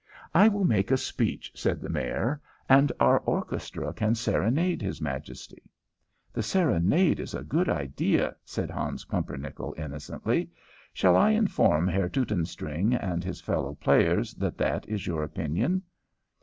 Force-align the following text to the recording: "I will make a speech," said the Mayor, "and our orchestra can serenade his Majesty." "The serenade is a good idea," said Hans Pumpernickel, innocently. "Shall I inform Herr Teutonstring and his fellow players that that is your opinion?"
"I 0.33 0.47
will 0.47 0.65
make 0.65 0.89
a 0.89 0.97
speech," 0.97 1.51
said 1.53 1.79
the 1.79 1.87
Mayor, 1.87 2.41
"and 2.67 2.91
our 2.99 3.19
orchestra 3.19 3.93
can 3.93 4.15
serenade 4.15 4.81
his 4.81 4.99
Majesty." 4.99 5.61
"The 6.33 6.41
serenade 6.41 7.19
is 7.19 7.35
a 7.35 7.43
good 7.43 7.69
idea," 7.69 8.35
said 8.43 8.71
Hans 8.71 9.05
Pumpernickel, 9.05 9.75
innocently. 9.77 10.49
"Shall 10.91 11.15
I 11.15 11.29
inform 11.29 11.87
Herr 11.87 12.09
Teutonstring 12.09 12.95
and 12.95 13.23
his 13.23 13.41
fellow 13.41 13.75
players 13.75 14.33
that 14.33 14.57
that 14.57 14.89
is 14.89 15.05
your 15.05 15.21
opinion?" 15.21 15.83